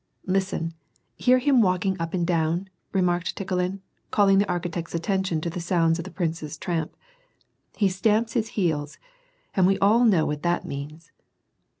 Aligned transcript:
"Listen! 0.25 0.73
Hear 1.15 1.37
him 1.37 1.61
walking 1.61 1.95
up 1.99 2.15
and 2.15 2.25
down," 2.25 2.69
remarked 2.91 3.35
Tik 3.35 3.51
hon, 3.51 3.81
calling 4.09 4.39
the 4.39 4.49
architect's 4.49 4.95
attention 4.95 5.41
to 5.41 5.49
the 5.51 5.59
sounds 5.61 5.99
of 5.99 6.05
the 6.05 6.09
l)riiKe's 6.09 6.57
tramp." 6.57 6.95
He 7.77 7.87
stamps 7.87 8.33
his 8.33 8.47
heels, 8.57 8.97
and 9.55 9.67
we 9.67 9.77
all 9.77 10.03
know 10.03 10.25
what 10.25 10.41
that 10.41 10.65
means." 10.65 11.11